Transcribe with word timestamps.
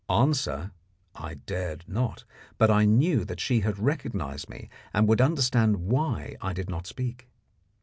Answer 0.09 0.71
I 1.13 1.35
dared 1.35 1.87
not, 1.87 2.23
but 2.57 2.71
I 2.71 2.85
knew 2.85 3.23
that 3.23 3.39
she 3.39 3.59
had 3.59 3.77
recognised 3.77 4.49
me 4.49 4.67
and 4.95 5.07
would 5.07 5.21
understand 5.21 5.75
why 5.77 6.37
I 6.41 6.53
did 6.53 6.71
not 6.71 6.87
speak. 6.87 7.27